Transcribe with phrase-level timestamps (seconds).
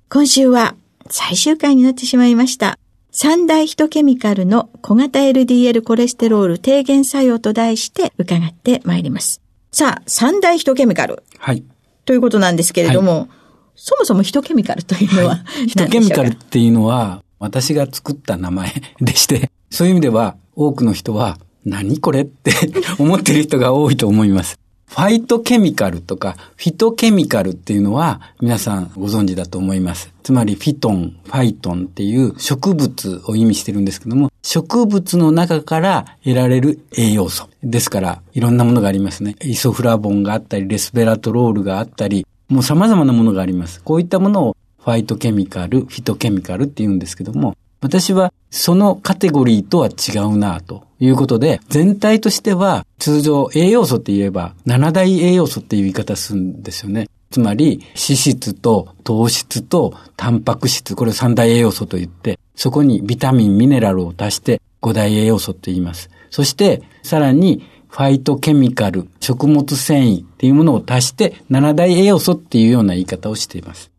[0.08, 0.74] 今週は
[1.10, 2.78] 最終回になってしまいました。
[3.10, 9.40] 三大ヒトケミカルの小型 LDL コレステロール低減作用と題して伺ってまいります。
[9.70, 11.22] さあ、三大ヒトケミカル。
[11.38, 11.62] はい。
[12.06, 13.28] ということなんですけれども、はい、
[13.76, 22.52] そもそもヒトケミカルというのは、はい、ヒトケミカルっていうのは、私が作った名前でして、そういう意味では多くの人は何これって
[23.00, 24.56] 思ってる人が多いと思います。
[24.86, 30.12] ファイトケミカルとかフィトケミカルっていうのは皆さんご存知だと思います。
[30.22, 37.48] つまりフィトン、ファイトンっていう植物を意味してるんですけども、植物の中から得られる栄養素。
[37.64, 39.34] ですから、いろんなものがありますね。
[39.42, 43.82] イソフラボンがあったり、レスベラトロールがあったり、もう様々なものがあります。
[43.82, 57.10] こういったものをファイトケミカル、フィトケミカルって言うんですけども、私はそのカテゴリーとは違うなということで、全体としては通常栄養素って言えば7大栄養素っていう言い方するんですよね。
[57.30, 66.08] つまり脂質と糖質とタンパク質、これ3大栄養素と言って、そこにビタミン、ミネラルを足して5大栄養素って言います。
[66.30, 73.90] そしてさらにファイトケミカル、食物繊維っていうものを足して7大栄養素っていうような言い方をしています。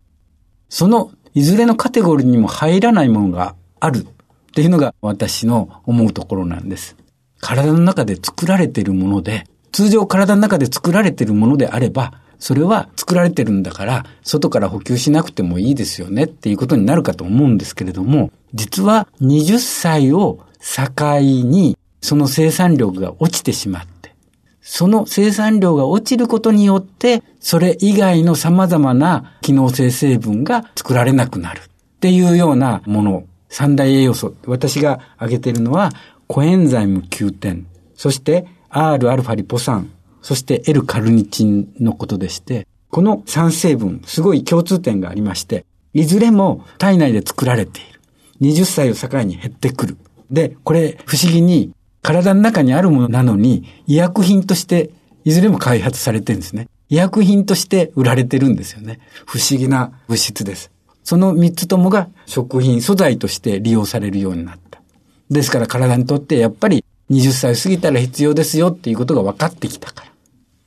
[0.70, 4.06] そのいずれのカテゴリーにも入らないものがあるっ
[4.54, 6.96] ていうのが私の思うところなんです。
[7.40, 24.16] 体の中で作られているもので、通常体の中で作られているものであれば、それは作られてるんだから、外から補給しなくてもいいですよねっていうことになるかと思うんですけれども、実は20歳を境にその生産量が落ちてしまって、
[24.62, 31.64] その生産量が落ちることによって、それ以外の様々な機能性成分が作られなくなるっ
[32.00, 34.36] ていうようなもの三大栄養素。
[34.46, 35.92] 私が挙げているのは、
[36.28, 39.92] コエンザイム9点、そして Rα リポ酸、
[40.22, 48.02] そして L カルニチンのことでして、この3成分、すごい共通点がありまして、いずれも体内で作られている。
[48.42, 49.98] 20歳を境に減ってくる。
[50.30, 54.92] で、これ不思議に体の中にあるものなのに医薬品として
[55.24, 56.68] いずれも開発されてるんですね。
[56.90, 59.00] 医薬品として売られてるんですよね。
[59.26, 60.72] 不思議な物質です。
[61.06, 64.82] その三つともが食品素材として利用されるようになった。
[65.30, 70.12] ですから体にとってやっぱり20歳過ぎたら必要ですよっていうことが分かってきたから。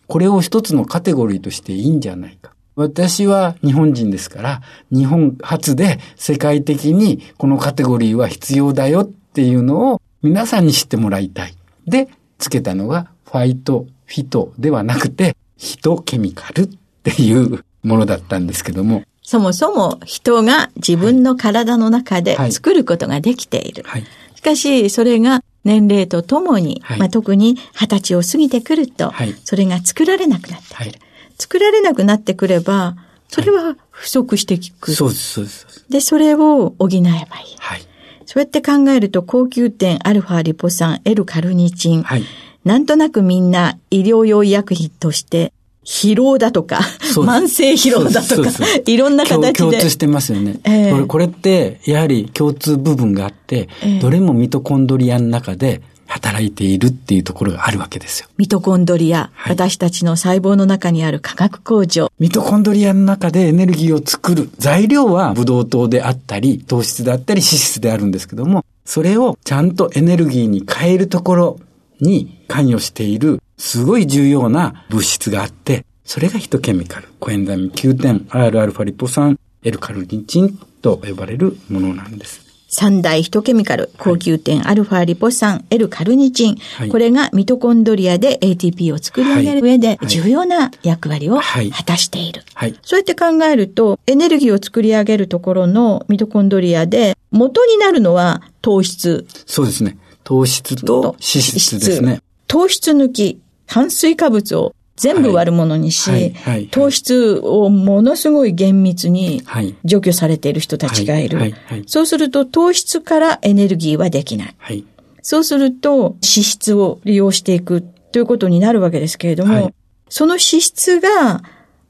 [0.06, 2.54] これを一つのカテゴリーとしていいんじゃないか。
[2.76, 4.62] 私は日本人ですから、
[4.92, 11.54] 日本初で世界的にこのカテゴリーは必要だよっていうのを皆さんに知ってもらいたい。
[11.86, 12.08] で、
[12.38, 16.66] つけたのがファイト、フィトではなくて、ヒトケミカルっ
[17.02, 23.82] ていうものだったんですけども、そもそも人が自分の体の中で作ることができている。
[23.86, 29.12] はいはい、しかし、それが年齢とともに、はい、まあ、特に二十歳を過ぎてくると、
[29.44, 30.92] それが作られなくなってくる。
[31.38, 32.96] 作られなくなってくれば、
[33.28, 34.96] それは不足してくる。
[34.96, 35.84] そうです、そうです。
[35.90, 37.26] で、それを補えばいい。
[37.58, 37.82] はい。
[38.24, 42.24] そうやって考えると、高級点アルファリポ酸、L カルニチン、はい、
[42.64, 45.52] なんとなくみんな医療用医薬品として
[45.88, 46.80] 疲労だとか、
[47.16, 48.50] 慢性疲労だとか、
[48.84, 49.52] いろんな形で。
[49.54, 50.60] 共通してますよね。
[50.64, 58.28] えー、これこれって、やはり共通部分があって、えー、どれもミトコンドリアの中で働いているっていうところがあるわけですよ。
[58.36, 62.12] ミトコンドリア、はい私たちの細胞の中にある化学工場。
[62.18, 71.60] ミトコンドリアの中でエネルギーを作る材料はブドウ糖であったり、糖質であったり、脂質であるんですけども、それをちゃんとエネルギーに変えるところ
[72.00, 77.08] に関与しているすごい重要な物質があって、それがヒトケミカル。
[77.20, 82.48] コエンザイム Q10、Rα リポ酸、L カルニチンと呼ばれるものなんです。
[82.70, 92.42] 三大ヒトケミカル、高級点、アルファリポ酸、L カルニチン、はいこれがミトコンドリアで ATP を作り上げる上ではい重要な役割をはい果たしている。
[92.54, 92.78] はい。
[92.82, 99.98] そうやって考えると、エネルギーを作り上げるところのミトコンドリアで、元になるのは糖質そうですね。
[100.24, 102.20] 糖質と脂質ですね。
[102.46, 109.76] 糖質抜き、炭水化物を全部悪者にし、はいはいはい糖質をものすごい厳密にはい。
[109.84, 111.54] 除去されている人たちがいる。
[111.86, 114.54] そうすると糖質からエネルギーはできない。
[114.58, 114.84] はい。
[115.22, 117.82] そうすると脂質を利用していく
[118.12, 119.74] ということになるわけですけれども、はい
[120.10, 121.42] その脂質が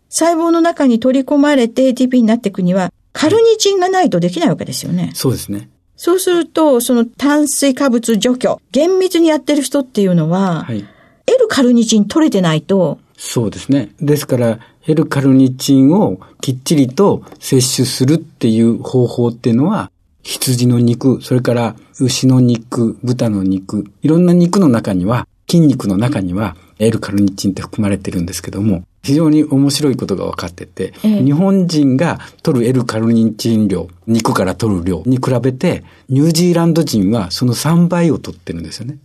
[0.09, 5.13] 細胞の中に取り込まれて ATP になっていくには、カルニチンがないとできないわけですよね。
[5.15, 5.71] そうですね。
[5.97, 10.85] そうすると、その炭水化物除去、厳密にやってる人っていうのは、はい。
[11.29, 13.91] L カルニチン取れてないと、そうですね。
[14.01, 19.91] ですから、L カルニチンをきっちりと摂取するっていう方法っていうのは、
[20.23, 38.99] 羊の肉、それから牛の肉、豚の肉、いろんな肉の中には、筋肉の中には L カルニチンって含まれてるんですけども、非常に面白いことが分かってて、ええ日本人が取る L カルニチン量、肉から取る量に比べて、ニュージーランド人はその3倍を取ってるんですよね。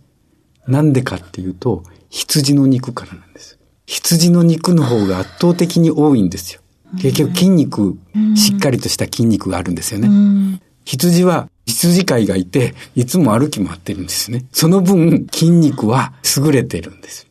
[0.66, 1.82] なんでかっていうと、
[2.14, 3.58] 羊の肉からなんです。
[3.86, 6.60] 羊の肉の方が圧倒的に多いんですよ。
[7.02, 7.98] 結局筋肉、
[8.36, 10.60] しっかりとした筋肉があるんですよね。
[10.84, 14.44] 羊は羊飼いがいて、いつも歩き回ってるんですね。
[14.52, 17.26] その分、筋肉は優れてるんです。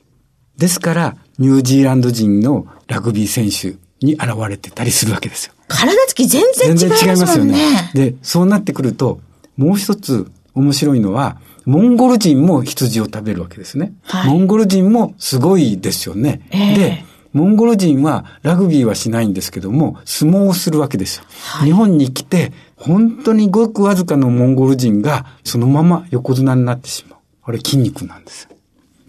[0.58, 5.54] ですから、ニュージーランド人のラグビー選手に現れてたりするわけですよ。
[5.70, 7.92] 体つき全然違いますもんね。
[7.94, 9.22] で、そうなってくると、
[9.56, 13.94] もう一つ面白いのは、モンゴル人も羊を食べるわけですね。
[14.04, 16.48] はいモンゴル人もすごいですよね。
[16.51, 21.24] ええで、モンゴル人はラグビーはしないんですけども、相撲をするわけですよ。
[21.27, 27.19] はい日本に来て、本当にごくわずかのモンゴル人がそのまま横綱になってしまう。
[27.44, 28.50] あれ筋肉なんです。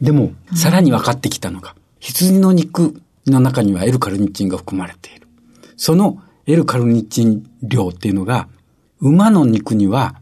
[0.00, 5.26] でも、さらに分かってきたのが、羊の肉の中には L カルニチンが含まれている。
[5.76, 8.48] その L カルニチン量っていうのが、
[9.00, 10.14] 馬の肉には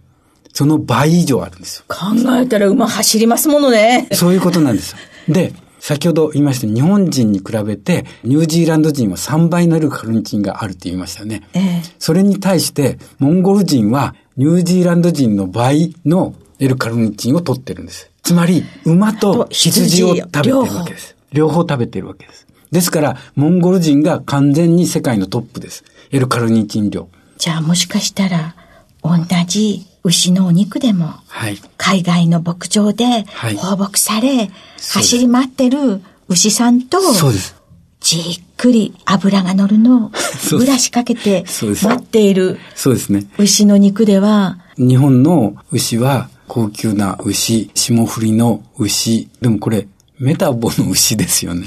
[0.53, 1.85] その倍以上あるんですよ。
[1.89, 2.07] 考
[2.37, 4.09] えたら馬走りますものね。
[4.13, 4.99] そういうことなんですよ。
[5.29, 11.43] で、先ほど言いました日本人に比べてニュージーランド人は3倍の L カルニチンがあるって言いましたよね。
[11.55, 18.11] ええそれに対してモンゴル人はニュージーランド人の倍の L カルニチンを取ってるんです。
[18.23, 21.17] つまり馬と羊を食べてるわけです。
[21.33, 22.47] 両方食べてるわけです。
[22.71, 25.85] ですから、モンゴル人が完全に世界のトップです。
[26.11, 27.09] L カルニチン量。
[27.37, 28.55] じゃあもしかしたら、
[29.03, 29.17] 同
[29.47, 31.59] じ牛のお肉でも、はい。
[31.77, 37.55] 海外の牧場ではい放牧され、す走り回ってる牛さんと、そうです。
[38.01, 40.11] じっくり脂が乗るのを
[40.59, 43.27] ブラシかけてそうです待っているそうですね。
[43.39, 49.29] 牛の肉では、日本の牛は高級な牛、霜降りの牛。
[49.41, 49.87] でもこれ、
[50.19, 51.67] メタボの牛ですよね。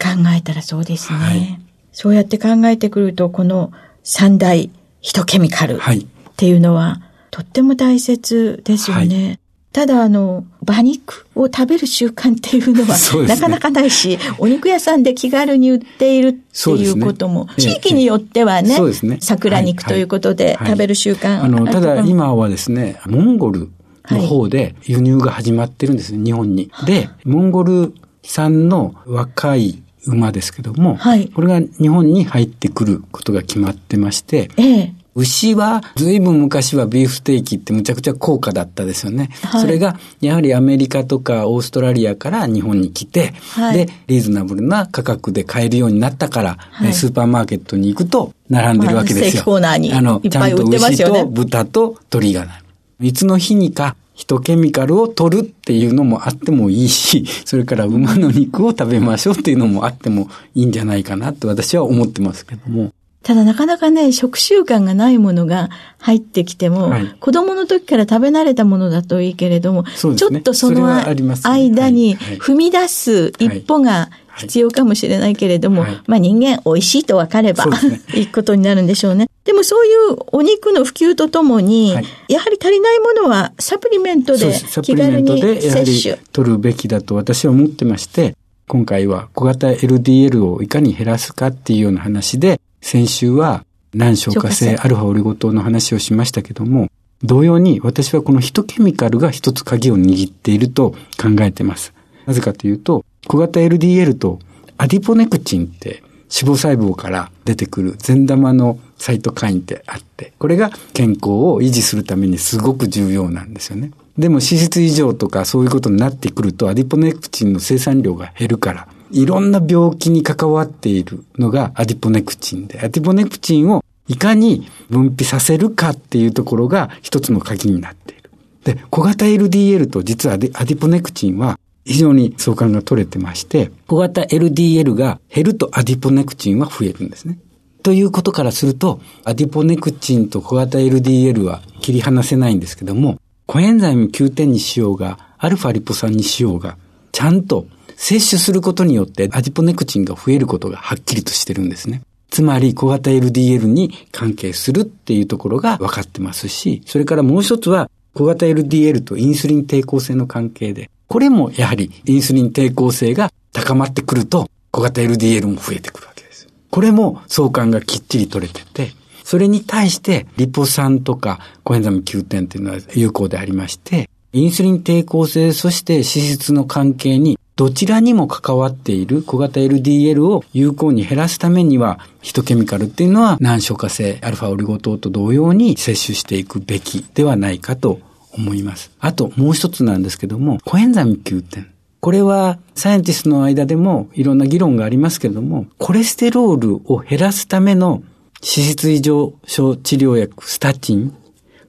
[0.00, 1.18] 考えたらそうですね。
[1.18, 1.60] はい
[1.92, 3.72] そうやって考えてくると、この
[4.04, 4.70] 三大
[5.00, 6.06] ヒトケミカルっはい。
[6.36, 7.00] ていうのは、
[7.38, 9.38] とっても大切ですよね。
[9.70, 12.96] ただ、あの、馬肉を食べる習慣っていうのは、
[13.28, 19.18] なかなかないし、お肉屋さんで気軽に売っているっていうことも、ええ地域によってはね、そうですね。
[19.20, 23.70] 桜肉ということではい食べる習慣あの、ただるとかも今はですね、モンゴル
[24.10, 26.72] の方で輸入が始まってるんですね、日本に。
[26.86, 31.28] で、モンゴル産の若い馬ですけども、はい。
[31.28, 34.94] これが日本に入ってくることが決まってまして、ええ。
[35.18, 39.30] 牛は、ずいぶん昔はビーフステーキってむちゃくちゃ高価だったですよね。
[39.42, 49.42] はいそれが、やはりアメリカとかオーストラリアから日本に来て、はいで、リーズナブルな価格で買えるようになったから、はいえスーパーマーケットに行くと並んでるわけですよ。
[49.42, 52.62] まあコーナーにあの、ちゃんと牛と豚と鶏がない。
[53.08, 62.92] いつの日にか、ヒトケミカルを取るっていうのもあってもいいし、 それから馬の肉を食べましょうっていうのもあってもいいんじゃないかなと私は思ってますけども。
[63.28, 65.68] ただなかなかね、食習慣がないものが
[65.98, 74.08] 入ってきても、はい、子供の時から食べ慣れたものだといいけれども、ね、ちょっとその間に踏み出す一歩が
[74.38, 79.28] 必要かもしれないけれども、はい、まあ人間美味しいと分かれば、ね、 いいことになるんでしょうね。
[79.44, 86.16] でもそういうお肉の普及とともに、はい、やはり足りないものはサプリメントで気軽に摂取。
[86.32, 88.34] 取るべきだと私は思ってまして、
[88.68, 96.88] 今回は小型 LDL をいかに減らすかっていうような話で、先週は難消化性アルファオリゴ糖の話をしましたけども、
[97.22, 101.92] 同様に私はこのヒトケミカルが一つ鍵を握っていると考えています。
[102.26, 104.38] なぜかというと、小型 LDL と
[104.76, 113.90] アディポネクチンって脂肪細胞から出てくる善玉のサイトカインってあって、これが健康を維持するためにすごく重要なんですよね。
[114.18, 128.30] でも脂質異常とかそういうことになってくるとアディポネクチンの生産量が減るから、いろんな病気に関わっているのがアディポネクチンで、アディポネクチンをいかに分泌させるかっていうところが一つの鍵になっている。
[128.64, 137.38] で、小型 LDL と実はアディポネクチンは非常に相関が取れてまして、小型 LDL が減るとアディポネクチンは増えるんですね。
[137.82, 146.76] ということからすると、アディポネクチンと小型 LDL は切り離せないんですけども、コエンザイム9点にしようが、アルファリポ酸にしようが、
[147.12, 147.66] ちゃんと
[147.98, 152.00] 摂取することによってアディポネクチンが増えることがはっきりとしてるんですね。
[152.30, 166.46] つまり小型 LDL に関係するっていうところが分かってますし、それからもう一つは小型 LDL とインスリン抵抗性の関係で、これもやはりインスリン抵抗性が高まってくると小型 LDL も増えてくるわけです。
[166.70, 168.92] これも相関がきっちり取れてて、
[169.24, 187.98] それに対してリポ酸とかコエンザム9点っていうのは有効でありまして、インスリン抵抗性、そして脂質の関係にどちらにも関わっている小型 LDL を有効に減らすためには、ヒトケミカルっていうのは難消化性アルファオリゴ糖と同様に摂取していくべきではないかと
[188.30, 188.92] 思います。
[189.00, 191.68] あともう一つなんですけども、コエンザミ9点。
[191.98, 198.04] これはサイエンティストの間でもいろんな議論がありますけれども、コレステロールを減らすための
[198.40, 201.12] 脂質異常症治療薬、スタチン。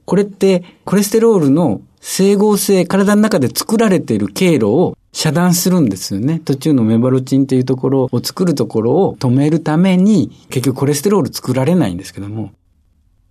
[0.04, 6.40] これってコレステロールの整合性、体の中で作られている経路を遮断するんですよね。
[6.44, 12.52] 途中のメバロチンというところを作るところを止めるために、結局コレステロール作られないんですけども、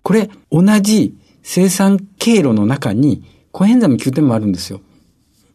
[0.02, 3.22] これ、同じ生産経路の中に、
[3.52, 4.80] コエンザム9点もあるんですよ。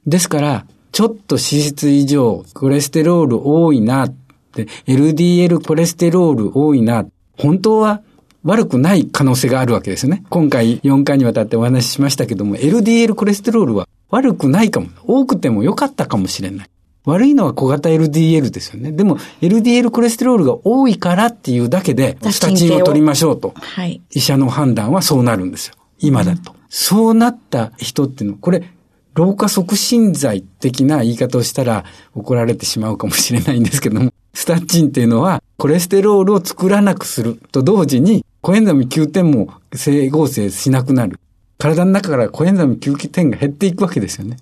[0.06, 4.16] ですから、ちょっと脂質異常、コレステロール多いなっ
[4.54, 7.06] て、LDL コレステロール多いな、
[7.38, 8.02] 本当は
[8.44, 10.24] 悪くない可能性があるわけですよね。
[10.30, 14.88] 今回4回にわたってお話ししましたけども、LDL コレステロールは悪くないかも。
[15.04, 16.70] 多くても良かったかもしれない。
[17.04, 18.92] 悪いのは小型 LDL ですよね。
[18.92, 23.54] でも LDL コレステロールが多いからっていうだけで、スタチンを取りましょうと。
[23.56, 24.02] はい。
[24.12, 25.76] 医者の判断はそうなるんですよ。
[26.00, 26.54] 今だと。
[26.54, 28.64] うん、そうなった人っていうのは、これ、
[29.16, 41.18] 老化促進剤的な言い方をしたら怒られてしまうかもしれないんですけども、スタチンっていうのはコレステロールを作らなくすると同時にコエンザム9点も整合性しなくなる。
[41.58, 44.38] 体の中からコエンザム9点が減っていくわけですよね。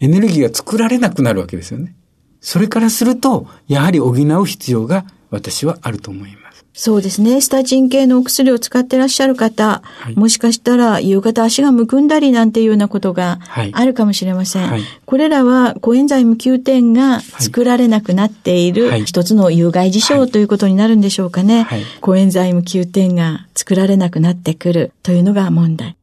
[0.00, 1.94] エネルギーが作られなくなるわけですよね。
[2.40, 6.66] それからすると、やはり補う必要が私はあると思います。
[6.78, 7.40] そうですね。
[7.40, 13.38] スタチン系のお薬を使ってらっしゃる方、はい、もしかしたら夕方足がむくんだりなんていうようなことが
[13.72, 14.68] あるかもしれません。
[14.68, 21.66] はい、これらはコエンザイム9点が作られなくなっている一つの有害事象ということになるんでしょうかね。
[22.02, 25.96] コエンザイム9点が作られなくなってくるというのが問題。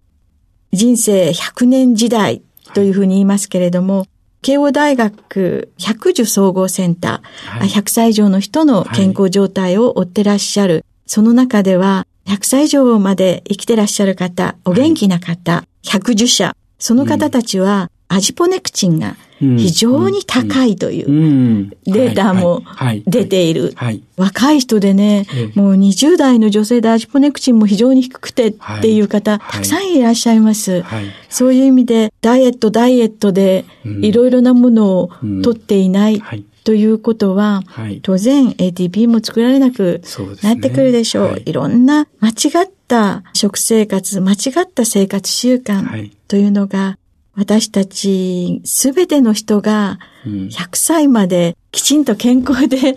[0.74, 2.42] 人生100年時代
[2.74, 4.08] というふうに言いますけれども、
[4.42, 10.74] 慶応大学百樹総合センター、はい、100歳以上の人の健康状態を追ってらっしゃる。
[10.74, 19.16] はい、その中では、100歳以上まで生きてらっしゃる方、お元気な方、はい、110社、その方たちは、アジポネクチンが
[19.58, 22.64] 非常に高いというデータも
[23.06, 23.76] 出ている。
[24.16, 30.84] 若い人でね、もう20代の女性でアジポネクチンも非常に低くてっていう方、たくさんいらっしゃいます。
[31.30, 33.66] そういう意味で、ダイエット、ダイエットで
[34.02, 35.10] いろいろなものを
[35.44, 36.22] 取っていない。
[36.64, 37.64] ということは、
[38.04, 40.02] 当然 ATP も作られなく
[40.42, 41.42] なってくるでしょう。
[41.46, 41.52] い。
[41.52, 42.34] ろんな間違
[42.66, 46.98] った食生活、間違った生活習慣というのが
[47.36, 52.96] 私たちすべての人が100歳まできちんと健康で、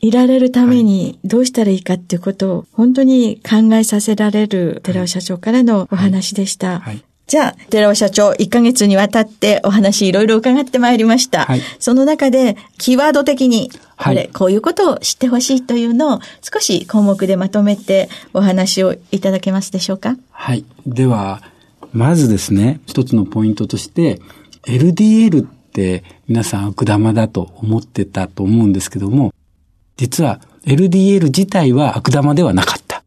[0.00, 6.82] いられるためにどうしたらいいかっていうことを本当に考えさせられる寺尾社長からのお話でした。
[7.26, 11.44] じゃあ、寺尾社長、1ヶ月にわたってお話いろいろ伺ってまいりました。
[11.46, 20.16] はい、その中で、キーワード的に、これ、はい、こういうことを知ってほしいというのを少し項目でまとめてお話をいただけますでしょうか？
[20.30, 20.64] はい。
[20.86, 21.42] では、
[21.92, 24.20] まずですね、一つのポイントとして、
[24.66, 29.32] LDL って皆さん悪玉だと思ってたと思うんですけども、
[29.96, 33.04] 実は LDL 自体は悪玉ではなかった。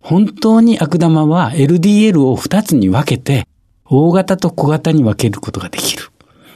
[0.00, 3.46] 本当に悪玉は LDL を2つに分けて、
[3.84, 6.04] 大型と小型に分けることができる。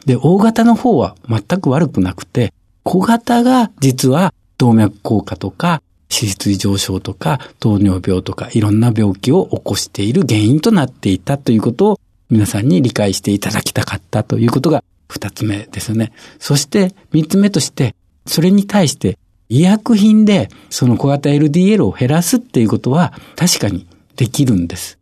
[0.06, 2.52] で、大型の方は全く悪くなくて、
[2.84, 16.12] 小型が実は動脈硬化とか脂質異常症とか糖尿病とかいろんな病気を起こしている原因となっていたということを皆さんに理解していただきたかったということが二つ目ですね。
[16.38, 17.94] そして三つ目として、
[18.26, 23.86] それに対して医薬品でその小型 LDL を減らすっていうことは確かに
[24.16, 24.98] できるんです。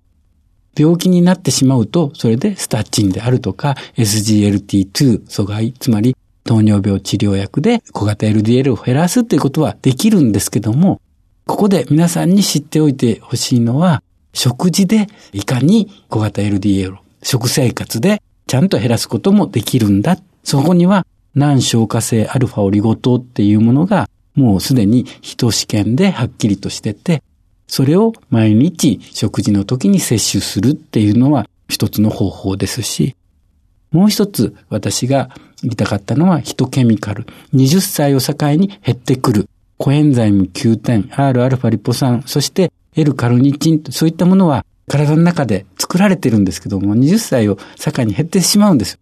[0.79, 6.17] 病気になってしまうと、それでスタッチンであるとか SGLT2 阻害、つまり
[6.49, 11.03] 糖尿病治療薬で小型 LDL を減らすっていうことはできるんですけども、
[11.47, 14.03] ここで皆さんに知っておいてほしいのは、
[14.33, 20.17] 食事でいかに小型 LDL、食生活でちゃんと減らすこともできるんだ。
[20.43, 27.23] そこには難消化性アルファオリゴ糖っていうものがもうすでに人試験ではっきりとしてて、
[27.67, 33.17] それを毎日食事の時に摂取するっていうのは一つの方法ですし、
[33.91, 35.31] もう一つ私が
[35.63, 37.27] 言いたかったのはヒトケミカル。
[37.55, 39.49] 20歳を境に減ってくる。
[39.77, 48.99] コエンザイム9点、Rα リポ酸、そして L カルニチン、そういったものは体の中で作られてるんですけども、20歳を境に減ってしまうんです。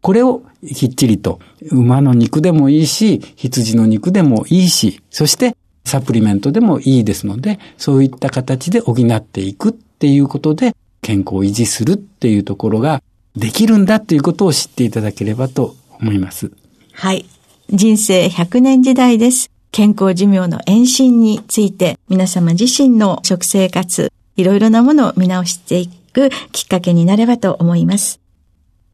[0.00, 0.42] これを
[0.74, 1.40] きっちりと
[1.72, 13.02] 馬の肉でもいいし、羊の肉でもいいし、そしてサプリメントでもいいですので、そういった形で補っていくっていうことで健康を維持するっていうところが
[13.36, 16.50] できるんだということを知っていただければと思います。
[16.92, 17.26] はい。
[17.68, 19.50] 人生100年時代です。
[19.72, 28.20] 健康寿命の延伸について皆様自身の食生活、いろいろなものを見直していくきっかけになればと思います。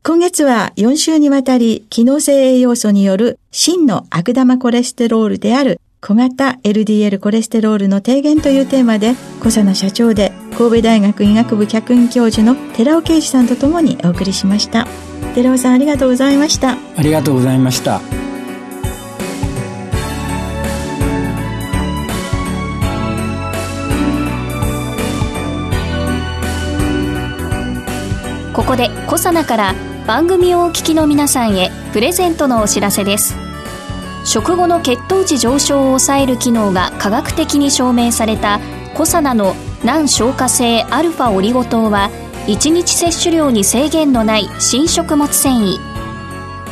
[0.02, 14.88] 今月は4週にわたり機能性栄養素による真の悪玉コレステロールである小型 LDL コレステロールの低減というテーマで小佐奈社長で神戸大学医学部客員教授の寺尾啓二さんとともにお送りしました。
[15.37, 16.73] 寺尾さんありがとうございました。
[16.73, 18.00] ありがとうございました。
[28.53, 29.74] ここでコサナから
[30.09, 33.52] 番組をお聞きの皆さんへプレゼントのお知らせです
[34.24, 38.61] 食後の血糖値上昇を抑える機能が科学的に証明された
[38.94, 39.54] コサナの
[39.85, 42.11] 難消化性アルファオリゴ糖は
[42.46, 45.78] 1日摂取量に制限のない新食物繊維。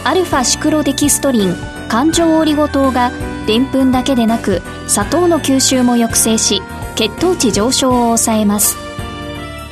[0.05, 1.55] アルファシクロデキストリン
[1.89, 3.11] 環状オリゴ糖が
[3.47, 6.63] でんぷんだけでなく砂糖の吸収も抑制し
[6.95, 8.77] 血糖値上昇を抑えます。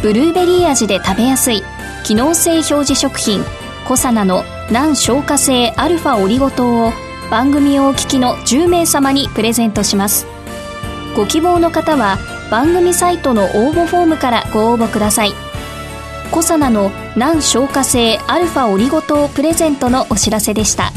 [0.03, 1.63] ブルーベリー味で食べやすい
[2.05, 3.43] 機能性表示食品
[3.87, 6.93] コサナの難消化性アルファオリゴ糖を
[7.31, 10.27] 番組をお聞きの10名様にプレゼントします。
[11.15, 12.17] ご希望の方は
[12.51, 15.33] 番組サイトの応募フォームからご応募ください。
[16.31, 20.91] コサナの難消化性アルファオリゴ糖プレゼントのお知らせでした。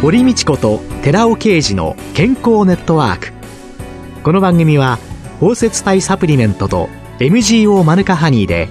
[0.00, 3.32] 堀道子と寺尾啓二の健康ネットワーク。
[4.22, 4.98] この番組は
[5.40, 8.70] 包摂体サプリメントと MGO マヌカハニーで